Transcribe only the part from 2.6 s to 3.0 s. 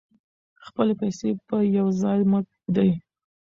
ږدئ.